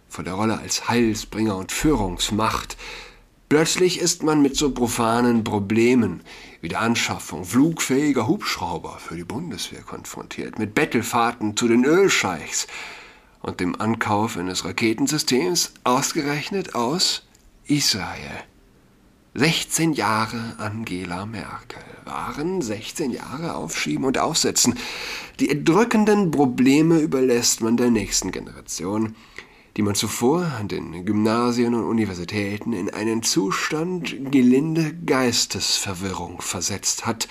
von 0.07 0.25
der 0.25 0.35
Rolle 0.35 0.59
als 0.59 0.87
Heilsbringer 0.87 1.57
und 1.57 1.71
Führungsmacht, 1.71 2.77
Plötzlich 3.47 3.99
ist 3.99 4.23
man 4.23 4.41
mit 4.41 4.55
so 4.55 4.71
profanen 4.71 5.43
Problemen 5.43 6.21
wie 6.61 6.67
der 6.67 6.81
Anschaffung 6.81 7.45
flugfähiger 7.45 8.27
Hubschrauber 8.27 8.97
für 8.97 9.15
die 9.15 9.23
Bundeswehr 9.23 9.83
konfrontiert, 9.83 10.57
mit 10.57 10.73
Bettelfahrten 10.73 11.55
zu 11.55 11.67
den 11.67 11.85
Ölscheichs 11.85 12.65
und 13.41 13.59
dem 13.59 13.79
Ankauf 13.79 14.35
eines 14.35 14.65
Raketensystems 14.65 15.73
ausgerechnet 15.83 16.73
aus 16.73 17.27
Israel. 17.67 18.43
16 19.37 19.91
Jahre 19.91 20.55
Angela 20.59 21.25
Merkel 21.25 21.83
waren 22.05 22.61
16 22.61 23.11
Jahre 23.11 23.55
Aufschieben 23.55 24.05
und 24.05 24.17
Aussetzen. 24.17 24.79
Die 25.41 25.49
erdrückenden 25.49 26.31
Probleme 26.31 26.99
überlässt 26.99 27.59
man 27.59 27.75
der 27.75 27.91
nächsten 27.91 28.31
Generation 28.31 29.13
die 29.77 29.81
man 29.81 29.95
zuvor 29.95 30.45
an 30.57 30.69
den 30.69 31.05
Gymnasien 31.05 31.73
und 31.73 31.83
Universitäten 31.83 32.71
in 32.71 32.89
einen 32.89 33.23
Zustand 33.23 34.31
gelinde 34.31 34.93
Geistesverwirrung 35.05 36.39
versetzt 36.39 37.05
hat, 37.05 37.27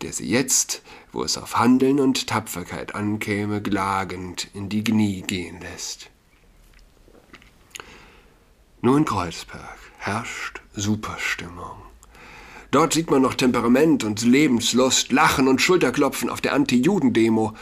der 0.00 0.12
sie 0.12 0.28
jetzt, 0.28 0.82
wo 1.10 1.24
es 1.24 1.36
auf 1.36 1.56
Handeln 1.56 1.98
und 1.98 2.28
Tapferkeit 2.28 2.94
ankäme, 2.94 3.60
klagend 3.60 4.48
in 4.54 4.68
die 4.68 4.84
Knie 4.84 5.22
gehen 5.22 5.60
lässt. 5.60 6.10
Nur 8.80 8.96
in 8.96 9.04
Kreuzberg 9.04 9.78
herrscht 9.98 10.63
Superstimmung. 10.74 11.76
Dort 12.70 12.92
sieht 12.92 13.10
man 13.10 13.22
noch 13.22 13.34
Temperament 13.34 14.04
und 14.04 14.22
Lebenslust, 14.22 15.12
Lachen 15.12 15.48
und 15.48 15.60
Schulterklopfen 15.60 16.28
auf 16.28 16.40
der 16.40 16.54
Anti-Juden-Demo 16.54 17.54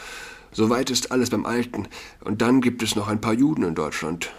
Soweit 0.53 0.91
ist 0.91 1.11
alles 1.11 1.31
beim 1.31 1.45
Alten. 1.45 1.87
Und 2.21 2.41
dann 2.41 2.61
gibt 2.61 2.83
es 2.83 2.95
noch 2.95 3.07
ein 3.07 3.19
paar 3.19 3.33
Juden 3.33 3.63
in 3.63 3.75
Deutschland. 3.75 4.31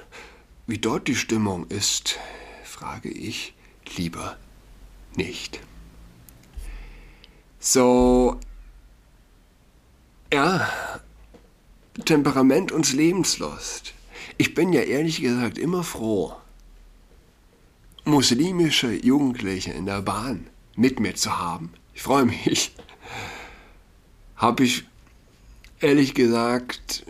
Wie 0.67 0.79
dort 0.79 1.09
die 1.09 1.17
Stimmung 1.17 1.67
ist, 1.67 2.19
frage 2.63 3.11
ich 3.11 3.55
lieber 3.97 4.37
nicht. 5.17 5.61
So, 7.59 8.39
ja, 10.33 10.69
Temperament 12.05 12.71
und 12.73 12.93
Lebenslust. 12.93 13.95
Ich 14.39 14.55
bin 14.55 14.73
ja 14.73 14.83
ehrlich 14.83 15.21
gesagt 15.21 15.59
immer 15.59 15.83
froh, 15.83 16.35
muslimische 18.05 18.93
Jugendliche 18.93 19.73
in 19.73 19.87
der 19.87 20.03
Bahn 20.03 20.47
mit 20.77 21.01
mir 21.01 21.15
zu 21.15 21.39
haben. 21.39 21.73
Ich 21.95 22.03
freue 22.03 22.27
mich. 22.27 22.75
Habe 24.37 24.65
ich 24.65 24.85
ehrlich 25.81 26.15
gesagt 26.15 27.07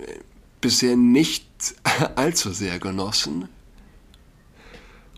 bisher 0.61 0.97
nicht 0.97 1.47
allzu 2.17 2.53
sehr 2.53 2.79
genossen. 2.79 3.49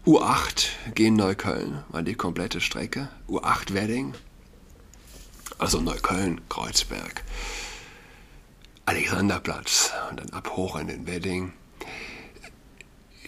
U8 0.06 0.68
gehen 0.94 1.16
Neukölln, 1.16 1.82
war 1.88 2.02
die 2.02 2.14
komplette 2.14 2.60
Strecke. 2.60 3.08
U8 3.28 3.74
Wedding, 3.74 4.14
also 5.58 5.80
Neukölln, 5.80 6.40
Kreuzberg, 6.48 7.24
Alexanderplatz 8.84 9.90
und 10.10 10.20
dann 10.20 10.30
ab 10.30 10.50
hoch 10.56 10.76
in 10.76 10.86
den 10.86 11.06
Wedding. 11.08 11.52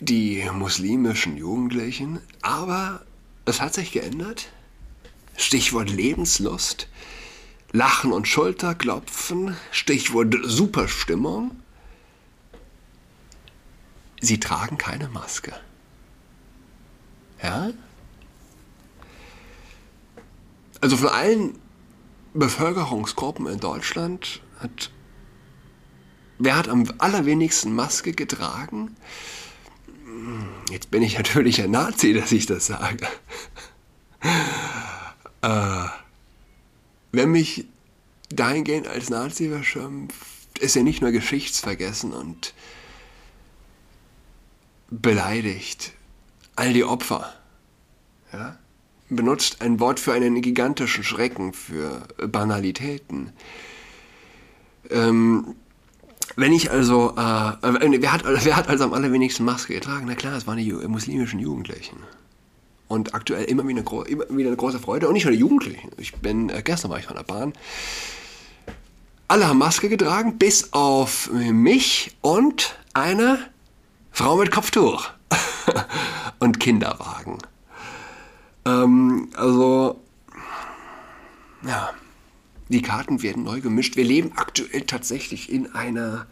Die 0.00 0.48
muslimischen 0.52 1.36
Jugendlichen, 1.36 2.20
aber 2.42 3.04
es 3.44 3.60
hat 3.60 3.74
sich 3.74 3.92
geändert. 3.92 4.48
Stichwort 5.36 5.90
Lebenslust. 5.90 6.88
Lachen 7.72 8.12
und 8.12 8.26
Schulterklopfen, 8.26 9.56
Stichwort 9.72 10.34
Superstimmung. 10.42 11.50
Sie 14.20 14.40
tragen 14.40 14.78
keine 14.78 15.08
Maske. 15.08 15.52
Ja? 17.42 17.70
Also 20.80 20.96
von 20.96 21.08
allen 21.08 21.58
Bevölkerungsgruppen 22.34 23.46
in 23.46 23.60
Deutschland 23.60 24.40
hat 24.60 24.90
wer 26.38 26.56
hat 26.56 26.68
am 26.68 26.84
allerwenigsten 26.98 27.74
Maske 27.74 28.12
getragen? 28.12 28.96
Jetzt 30.70 30.90
bin 30.90 31.02
ich 31.02 31.16
natürlich 31.16 31.62
ein 31.62 31.70
Nazi, 31.70 32.12
dass 32.12 32.32
ich 32.32 32.46
das 32.46 32.66
sage. 32.66 33.06
äh, 35.42 35.87
Wer 37.12 37.26
mich 37.26 37.66
dahingehend 38.28 38.87
als 38.87 39.08
Nazi 39.08 39.48
verschimpft, 39.48 40.58
ist 40.58 40.76
ja 40.76 40.82
nicht 40.82 41.00
nur 41.00 41.10
geschichtsvergessen 41.10 42.12
und 42.12 42.52
beleidigt 44.90 45.92
all 46.56 46.72
die 46.72 46.84
Opfer. 46.84 47.32
Ja? 48.32 48.58
Benutzt 49.08 49.62
ein 49.62 49.80
Wort 49.80 50.00
für 50.00 50.12
einen 50.12 50.42
gigantischen 50.42 51.02
Schrecken, 51.02 51.54
für 51.54 52.06
Banalitäten. 52.18 53.32
Ähm, 54.90 55.54
wenn 56.38 56.52
ich 56.52 56.71
also, 56.71 57.11
äh, 57.16 57.52
wer, 57.62 58.12
hat, 58.12 58.23
wer 58.25 58.57
hat 58.57 58.68
also 58.68 58.85
am 58.85 58.92
allerwenigsten 58.92 59.45
Maske 59.45 59.75
getragen? 59.75 60.07
Na 60.07 60.14
klar, 60.14 60.37
es 60.37 60.47
waren 60.47 60.57
die 60.57 60.73
muslimischen 60.73 61.40
Jugendlichen. 61.40 61.97
Und 62.87 63.12
aktuell 63.12 63.45
immer 63.47 63.66
wieder, 63.66 63.80
eine, 63.80 64.09
immer 64.09 64.25
wieder 64.30 64.49
eine 64.49 64.57
große 64.57 64.78
Freude. 64.78 65.09
Und 65.09 65.14
nicht 65.14 65.25
nur 65.25 65.33
die 65.33 65.40
Jugendlichen. 65.40 65.90
Ich 65.97 66.14
bin, 66.14 66.49
äh, 66.49 66.62
gestern 66.62 66.92
war 66.92 66.99
ich 67.00 67.07
von 67.07 67.16
der 67.16 67.25
Bahn. 67.25 67.54
Alle 69.26 69.49
haben 69.49 69.59
Maske 69.59 69.88
getragen, 69.88 70.38
bis 70.38 70.73
auf 70.73 71.28
mich 71.33 72.16
und 72.21 72.78
eine 72.95 73.38
Frau 74.12 74.37
mit 74.37 74.52
Kopftuch. 74.52 75.11
und 76.38 76.61
Kinderwagen. 76.61 77.38
Ähm, 78.64 79.28
also, 79.35 80.00
ja, 81.62 81.90
die 82.68 82.82
Karten 82.82 83.22
werden 83.22 83.44
neu 83.44 83.60
gemischt. 83.60 83.96
Wir 83.96 84.04
leben 84.04 84.32
aktuell 84.37 84.82
tatsächlich 84.82 85.50
in 85.50 85.75
einer, 85.75 86.26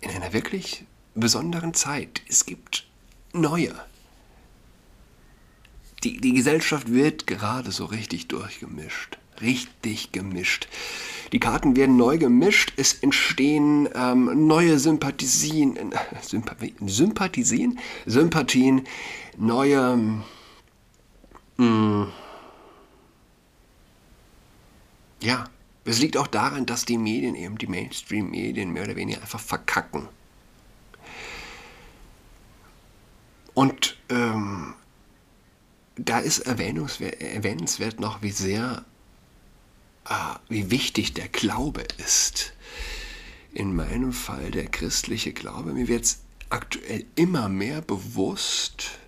in 0.00 0.10
einer 0.10 0.32
wirklich 0.32 0.84
besonderen 1.14 1.74
Zeit. 1.74 2.22
Es 2.28 2.46
gibt 2.46 2.86
neue 3.32 3.74
die, 6.04 6.20
die 6.20 6.34
Gesellschaft 6.34 6.92
wird 6.92 7.26
gerade 7.26 7.72
so 7.72 7.86
richtig 7.86 8.28
durchgemischt. 8.28 9.18
Richtig 9.40 10.12
gemischt. 10.12 10.68
Die 11.32 11.40
Karten 11.40 11.74
werden 11.74 11.96
neu 11.96 12.18
gemischt, 12.18 12.74
es 12.76 12.94
entstehen 12.94 13.88
ähm, 13.94 14.46
neue 14.46 14.78
Sympathisien, 14.78 15.76
äh, 15.76 15.96
Sympathisien, 16.86 17.80
Sympathien, 18.06 18.86
neue. 19.36 20.22
Mh, 21.56 22.06
ja, 25.24 25.48
es 25.84 25.98
liegt 25.98 26.16
auch 26.16 26.26
daran, 26.26 26.66
dass 26.66 26.84
die 26.84 26.98
Medien 26.98 27.34
eben, 27.34 27.58
die 27.58 27.66
Mainstream-Medien 27.66 28.72
mehr 28.72 28.84
oder 28.84 28.96
weniger 28.96 29.20
einfach 29.20 29.40
verkacken. 29.40 30.08
Und 33.54 33.96
ähm, 34.08 34.74
da 35.96 36.18
ist 36.18 36.40
erwähnenswert 36.40 38.00
noch, 38.00 38.22
wie 38.22 38.32
sehr, 38.32 38.84
ah, 40.04 40.38
wie 40.48 40.70
wichtig 40.70 41.14
der 41.14 41.28
Glaube 41.28 41.82
ist. 41.98 42.52
In 43.52 43.76
meinem 43.76 44.12
Fall 44.12 44.50
der 44.50 44.66
christliche 44.66 45.32
Glaube. 45.32 45.72
Mir 45.72 45.86
wird 45.86 46.04
es 46.04 46.18
aktuell 46.50 47.04
immer 47.14 47.48
mehr 47.48 47.80
bewusst, 47.82 48.98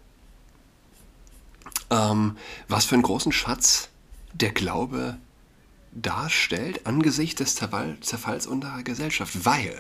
ähm, 1.91 2.37
was 2.69 2.85
für 2.85 2.95
einen 2.95 3.03
großen 3.03 3.33
Schatz 3.33 3.89
der 4.33 4.53
Glaube 4.53 5.19
darstellt 5.97 6.87
angesichts 6.87 7.37
des 7.37 7.55
Zerfalls 7.55 8.47
unserer 8.47 8.83
Gesellschaft. 8.83 9.45
Weil, 9.45 9.75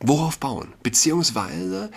worauf 0.00 0.38
bauen? 0.38 0.72
Beziehungsweise, 0.82 1.90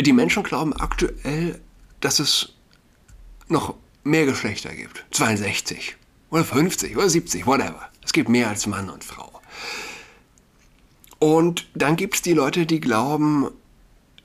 die 0.00 0.12
Menschen 0.12 0.42
glauben 0.42 0.74
aktuell, 0.74 1.60
dass 2.00 2.18
es 2.18 2.52
noch 3.48 3.74
mehr 4.04 4.26
Geschlechter 4.26 4.74
gibt. 4.74 5.04
62 5.12 5.96
oder 6.30 6.44
50 6.44 6.96
oder 6.96 7.08
70, 7.08 7.46
whatever. 7.46 7.88
Es 8.04 8.12
gibt 8.12 8.28
mehr 8.28 8.48
als 8.48 8.66
Mann 8.66 8.90
und 8.90 9.04
Frau. 9.04 9.40
Und 11.18 11.66
dann 11.74 11.96
gibt 11.96 12.16
es 12.16 12.22
die 12.22 12.34
Leute, 12.34 12.66
die 12.66 12.80
glauben, 12.80 13.48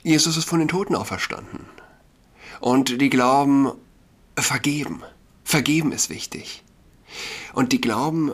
Jesus 0.03 0.37
ist 0.37 0.45
von 0.45 0.59
den 0.59 0.67
Toten 0.67 0.95
auferstanden. 0.95 1.65
Und 2.59 3.01
die 3.01 3.09
glauben, 3.09 3.71
vergeben. 4.37 5.03
Vergeben 5.51 5.91
ist 5.91 6.09
wichtig. 6.09 6.63
Und 7.51 7.73
die 7.73 7.81
glauben, 7.81 8.31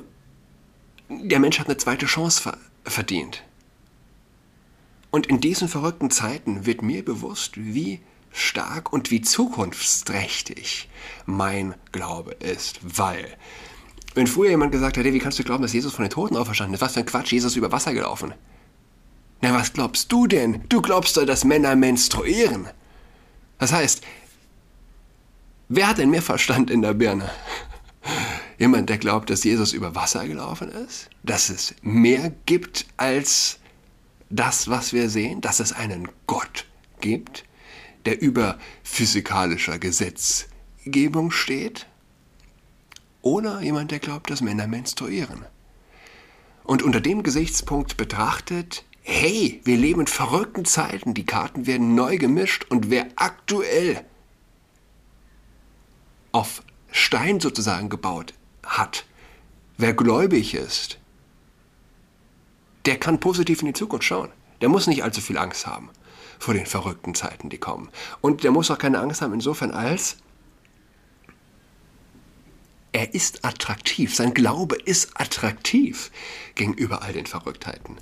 der 1.10 1.40
Mensch 1.40 1.58
hat 1.58 1.66
eine 1.66 1.78
zweite 1.78 2.06
Chance 2.06 2.56
verdient. 2.84 3.42
Und 5.10 5.26
in 5.26 5.42
diesen 5.42 5.68
verrückten 5.68 6.12
Zeiten 6.12 6.68
wird 6.68 6.84
mir 6.84 7.04
bewusst, 7.04 7.54
wie 7.56 8.02
stark 8.32 8.94
und 8.94 9.10
wie 9.10 9.22
zukunftsträchtig 9.22 10.90
mein 11.26 11.74
Glaube 11.92 12.34
ist, 12.34 12.82
weil 12.84 13.26
wenn 14.14 14.28
früher 14.28 14.52
jemand 14.52 14.72
gesagt 14.72 14.98
hätte, 14.98 15.12
wie 15.12 15.18
kannst 15.18 15.40
du 15.40 15.44
glauben, 15.44 15.64
dass 15.64 15.74
Jesus 15.74 15.96
von 15.96 16.06
den 16.06 16.12
Toten 16.12 16.38
auferstanden 16.38 16.76
ist? 16.76 16.82
Was 16.82 16.94
für 16.94 17.00
ein 17.00 17.08
Quatsch, 17.08 17.32
Jesus 17.32 17.54
ist 17.54 17.58
über 17.58 17.72
Wasser 17.72 17.96
gelaufen. 17.96 18.36
Na, 19.42 19.56
was 19.56 19.74
glaubst 19.74 20.12
du 20.12 20.28
denn? 20.28 20.66
Du 20.70 20.84
glaubst 20.84 21.18
doch, 21.18 21.26
dass 21.26 21.46
Männer 21.46 21.76
menstruieren. 21.76 22.68
Das 23.58 23.74
heißt, 23.74 24.04
wer 25.70 25.88
hat 25.88 25.98
denn 25.98 26.10
mehr 26.10 26.22
Verstand 26.22 26.70
in 26.70 26.82
der 26.82 26.94
Birne? 26.94 27.30
Jemand, 28.58 28.90
der 28.90 28.98
glaubt, 28.98 29.30
dass 29.30 29.44
Jesus 29.44 29.74
über 29.74 29.96
Wasser 29.96 30.28
gelaufen 30.28 30.70
ist? 30.70 31.10
Dass 31.24 31.50
es 31.50 31.76
mehr 31.82 32.32
gibt 32.46 32.88
als 32.98 33.60
das, 34.30 34.68
was 34.68 34.94
wir 34.94 35.10
sehen, 35.10 35.42
dass 35.42 35.60
es 35.60 35.74
einen 35.74 36.08
Gott 36.26 36.66
gibt, 37.00 37.46
der 38.06 38.22
über 38.22 38.58
physikalischer 38.84 39.78
Gesetzgebung 39.78 41.32
steht? 41.32 41.86
Oder 43.22 43.62
jemand, 43.62 43.92
der 43.92 44.00
glaubt, 44.00 44.30
dass 44.30 44.42
Männer 44.42 44.68
menstruieren? 44.68 45.46
Und 46.64 46.82
unter 46.82 47.00
dem 47.00 47.24
Gesichtspunkt 47.24 47.96
betrachtet, 47.98 48.84
hey, 49.04 49.62
wir 49.64 49.78
leben 49.78 50.02
in 50.02 50.08
verrückten 50.08 50.66
Zeiten, 50.66 51.14
die 51.14 51.26
Karten 51.26 51.66
werden 51.66 51.96
neu 51.96 52.18
gemischt 52.18 52.66
und 52.70 52.90
wer 52.90 53.08
aktuell 53.16 54.04
auf 56.32 56.64
Stein 56.92 57.40
sozusagen 57.40 57.90
gebaut 57.90 58.34
hat, 58.64 59.06
wer 59.78 59.94
gläubig 59.94 60.54
ist, 60.54 60.98
der 62.86 62.98
kann 62.98 63.20
positiv 63.20 63.62
in 63.62 63.68
die 63.68 63.74
Zukunft 63.74 64.06
schauen. 64.06 64.32
Der 64.62 64.70
muss 64.70 64.88
nicht 64.88 65.04
allzu 65.04 65.22
viel 65.22 65.38
Angst 65.38 65.68
haben 65.68 65.90
vor 66.40 66.54
den 66.54 66.66
verrückten 66.66 67.16
Zeiten, 67.16 67.50
die 67.50 67.58
kommen. 67.58 67.90
Und 68.22 68.44
der 68.44 68.52
muss 68.52 68.72
auch 68.72 68.78
keine 68.78 69.00
Angst 69.00 69.22
haben 69.22 69.34
insofern 69.34 69.72
als 69.72 70.18
er 72.94 73.14
ist 73.14 73.46
attraktiv. 73.46 74.16
Sein 74.16 74.34
Glaube 74.34 74.76
ist 74.76 75.20
attraktiv 75.20 76.10
gegenüber 76.56 77.04
all 77.04 77.14
den 77.14 77.28
Verrücktheiten, 77.28 77.98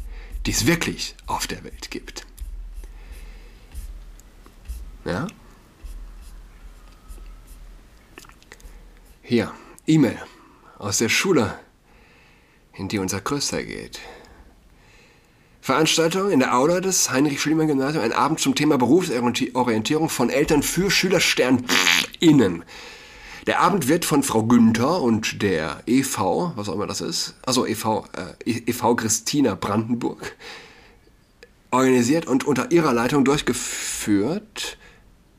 die 0.46 0.52
es 0.52 0.68
wirklich 0.68 1.16
auf 1.28 1.48
der 1.48 1.66
Welt 1.66 1.92
gibt. 1.92 2.26
Ja? 5.04 5.28
Hier, 9.28 9.52
E-Mail 9.88 10.20
aus 10.78 11.00
der 11.00 11.10
Schule, 11.10 11.58
in 12.74 12.90
die 12.90 13.00
unser 13.00 13.22
Größter 13.22 13.64
geht. 13.64 14.00
Veranstaltung 15.62 16.30
in 16.30 16.42
der 16.42 16.56
Aula 16.56 16.80
des 16.80 17.10
Heinrich-Schliemann-Gymnasiums, 17.10 18.06
ein 18.06 18.14
Abend 18.14 18.40
zum 18.40 18.54
Thema 18.54 18.78
Berufsorientierung 18.78 20.10
von 20.10 20.30
Eltern 20.30 20.62
für 20.62 20.92
SchülersternInnen. 20.92 22.66
Der 23.48 23.62
Abend 23.62 23.88
wird 23.88 24.06
von 24.06 24.22
Frau 24.22 24.44
Günther 24.44 25.02
und 25.02 25.42
der 25.42 25.82
EV, 25.88 26.52
was 26.56 26.70
auch 26.70 26.76
immer 26.76 26.86
das 26.86 27.02
ist, 27.02 27.34
also 27.48 27.66
EV, 27.66 28.06
äh, 28.46 28.52
EV 28.68 28.96
Christina 28.96 29.56
Brandenburg, 29.56 30.36
organisiert 31.72 32.28
und 32.28 32.44
unter 32.44 32.72
ihrer 32.72 32.94
Leitung 32.94 33.26
durchgeführt. 33.26 34.78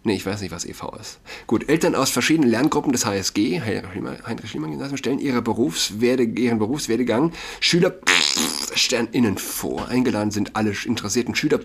Nee, 0.07 0.15
ich 0.15 0.25
weiß 0.25 0.41
nicht, 0.41 0.53
was 0.53 0.65
EV 0.65 0.85
ist. 1.01 1.19
Gut, 1.49 1.69
Eltern 1.69 1.97
aus 1.97 2.11
verschiedenen 2.11 2.49
Lerngruppen 2.49 2.93
des 2.93 3.05
HSG, 3.05 3.61
Heinrich 3.61 4.49
Schliemann 4.49 4.71
Gymnasium, 4.71 4.97
stellen 4.97 5.19
ihre 5.19 5.43
Berufswerde, 5.43 6.23
ihren 6.23 6.61
Berufswerdegang 6.61 7.33
Schüler 7.59 7.93
SternInnen 8.73 9.37
vor. 9.37 9.89
Eingeladen 9.89 10.31
sind 10.31 10.55
alle 10.55 10.73
interessierten 10.85 11.35
Schüler 11.35 11.59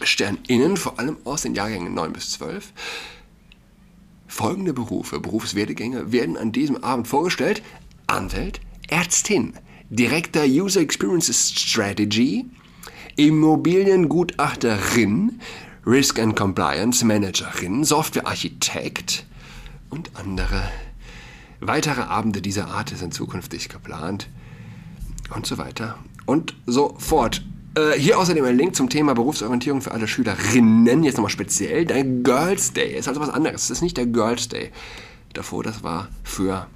SternInnen, 0.00 0.78
vor 0.78 0.98
allem 0.98 1.18
aus 1.24 1.42
den 1.42 1.54
Jahrgängen 1.54 1.92
9 1.92 2.14
bis 2.14 2.30
12. 2.30 2.72
Folgende 4.28 4.72
Berufe, 4.72 5.20
Berufswerdegänge 5.20 6.10
werden 6.10 6.38
an 6.38 6.52
diesem 6.52 6.82
Abend 6.82 7.06
vorgestellt. 7.06 7.60
Anwalt, 8.06 8.62
Ärztin, 8.88 9.52
Director 9.90 10.44
User 10.44 10.80
Experiences 10.80 11.50
Strategy, 11.50 12.46
Immobiliengutachterin, 13.16 15.40
Risk 15.86 16.18
and 16.18 16.34
Compliance 16.34 17.04
Managerin, 17.04 17.84
Softwarearchitekt 17.84 19.26
und 19.90 20.10
andere. 20.14 20.70
Weitere 21.60 22.00
Abende 22.02 22.40
dieser 22.40 22.68
Art 22.68 22.88
sind 22.88 23.12
zukünftig 23.12 23.68
geplant 23.68 24.28
und 25.34 25.46
so 25.46 25.58
weiter 25.58 25.98
und 26.24 26.54
so 26.64 26.96
fort. 26.98 27.44
Äh, 27.76 27.98
hier 27.98 28.18
außerdem 28.18 28.44
ein 28.46 28.56
Link 28.56 28.74
zum 28.74 28.88
Thema 28.88 29.14
Berufsorientierung 29.14 29.82
für 29.82 29.92
alle 29.92 30.08
Schülerinnen. 30.08 31.04
Jetzt 31.04 31.16
nochmal 31.16 31.30
speziell. 31.30 31.84
Der 31.84 32.02
Girls 32.02 32.72
Day 32.72 32.96
ist 32.96 33.06
also 33.06 33.20
was 33.20 33.28
anderes. 33.28 33.64
Es 33.64 33.70
ist 33.70 33.82
nicht 33.82 33.98
der 33.98 34.06
Girls 34.06 34.48
Day. 34.48 34.70
Davor, 35.34 35.64
das 35.64 35.82
war 35.82 36.08
für 36.22 36.66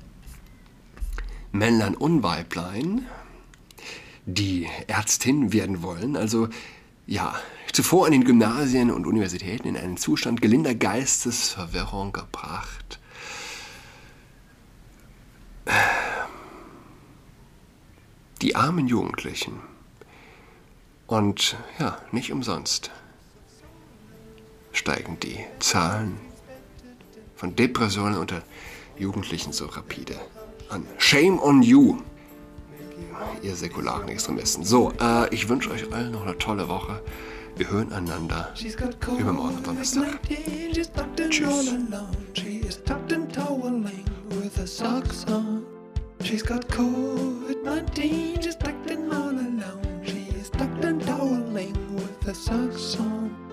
Männlein 1.53 1.95
und 1.95 2.23
Weiblein, 2.23 3.07
die 4.27 4.67
Ärztin 4.87 5.55
werden 5.55 5.83
wollen. 5.83 6.15
Also 6.15 6.49
ja, 7.07 7.35
zuvor 7.79 8.07
an 8.07 8.13
den 8.13 8.25
Gymnasien 8.25 8.91
und 8.91 9.07
Universitäten 9.07 9.69
in 9.69 9.77
einen 9.77 9.97
Zustand 9.97 10.43
gelinder 10.43 10.75
Geistesverwirrung 10.75 12.13
gebracht. 12.13 12.99
die 18.43 18.57
armen 18.57 18.89
Jugendlichen. 18.89 19.61
Und 21.07 21.57
ja, 21.79 21.99
nicht 22.11 22.33
umsonst 22.33 22.91
steigen 24.73 25.21
die 25.21 25.39
Zahlen 25.61 26.19
von 27.37 27.55
Depressionen 27.55 28.19
unter 28.19 28.43
Jugendlichen 28.99 29.53
so 29.53 29.67
rapide 29.67 30.19
an. 30.69 30.85
Shame 30.99 31.39
on 31.41 31.63
you, 31.63 31.99
ihr 33.43 33.55
säkularen 33.55 34.09
Extremisten. 34.09 34.65
So, 34.65 34.93
äh, 35.01 35.33
ich 35.33 35.49
wünsche 35.49 35.71
euch 35.71 35.93
allen 35.93 36.11
noch 36.11 36.27
eine 36.27 36.37
tolle 36.39 36.69
Woche. 36.69 37.01
Wir 37.59 37.71
hören 37.73 37.93
einander 37.93 38.55
übermorgen 39.19 39.63
Donnerstag. 39.65 40.21
Tschüss. 41.29 41.73
She's 46.21 46.43
got 46.45 46.69
COVID-19, 46.69 48.43
she's 48.43 48.57
tucked 48.57 48.91
in 48.91 49.11
all 49.11 49.31
alone. 49.31 50.03
She's 50.05 50.51
tucked 50.51 50.85
and 50.85 51.01
toweling 51.05 51.75
with 51.97 52.29
a 52.29 52.35
socks 52.35 52.97
on. 53.01 53.48